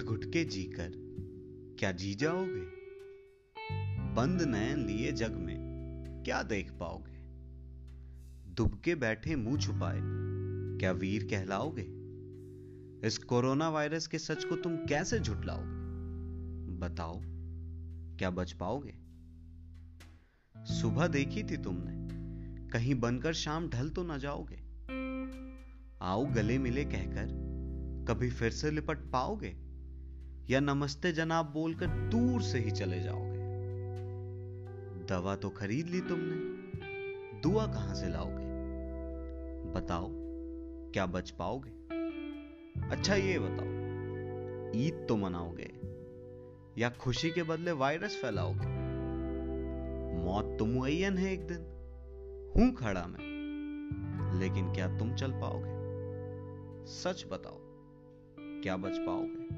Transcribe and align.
के 0.00 0.44
जीकर। 0.44 0.92
क्या 1.78 1.92
जी 1.92 2.14
जाओगे? 2.14 2.82
बंद 4.14 4.42
नयन 4.42 4.86
लिए 4.86 5.12
जग 5.12 5.32
में। 5.32 5.72
क्या 6.24 6.42
देख 6.42 6.72
पाओगे? 6.72 7.12
दुबके 8.50 8.94
बैठे 8.94 9.36
मुँह 9.36 9.58
छुपाए। 9.58 10.00
क्या 10.78 10.92
वीर 10.92 11.24
कहलाओगे? 11.24 11.86
इस 13.06 13.18
कोरोना 13.18 13.70
वायरस 13.70 14.06
के 14.06 14.18
सच 14.18 14.44
को 14.44 14.56
तुम 14.56 14.76
कैसे 14.76 15.18
झुटलाओगे? 15.18 15.82
बताओ, 16.78 17.20
क्या 18.16 18.30
बच 18.30 18.52
पाओगे? 18.52 18.94
सुबह 20.58 21.06
देखी 21.06 21.42
थी 21.42 21.56
तुमने, 21.56 22.08
कहीं 22.68 22.94
बनकर 22.94 23.32
शाम 23.32 23.68
ढल 23.68 23.90
तो 23.90 24.02
ना 24.02 24.18
जाओगे? 24.18 24.56
आओ 26.02 26.26
गले 26.26 26.58
मिले 26.58 26.84
कहकर, 26.84 27.52
कभी 28.08 28.30
फिर 28.30 28.50
से 28.50 28.70
लिपट 28.70 28.98
पाओगे? 28.98 29.71
या 30.50 30.60
नमस्ते 30.60 31.12
जनाब 31.12 31.52
बोलकर 31.52 31.86
दूर 31.86 32.42
से 32.42 32.58
ही 32.58 32.70
चले 32.70 33.00
जाओगे। 33.00 33.40
दवा 35.06 35.36
तो 35.36 35.50
खरीद 35.50 35.88
ली 35.88 36.00
तुमने, 36.00 36.36
दुआ 37.40 37.66
कहाँ 37.66 37.94
से 37.94 38.08
लाओगे? 38.08 38.50
बताओ, 39.72 40.08
क्या 40.92 41.06
बच 41.06 41.30
पाओगे? 41.30 41.70
अच्छा 42.90 43.14
ये 43.14 43.38
बताओ, 43.38 43.68
ईद 44.80 45.06
तो 45.08 45.16
मनाओगे 45.16 45.70
या 46.78 46.90
खुशी 46.90 47.30
के 47.30 47.42
बदले 47.42 47.72
वायरस 47.72 48.18
फैलाओगे? 48.22 48.66
मौत 50.24 50.56
तो 50.58 50.66
मुयन 50.66 51.18
है 51.18 51.32
एक 51.32 51.46
दिन, 51.46 51.64
हूँ 52.56 52.72
खड़ा 52.74 53.06
मैं, 53.06 54.38
लेकिन 54.40 54.72
क्या 54.72 54.98
तुम 54.98 55.14
चल 55.14 55.32
पाओगे? 55.32 55.80
सच 56.92 57.26
बताओ, 57.32 57.58
क्या 58.62 58.76
बच 58.76 58.98
पाओगे? 58.98 59.51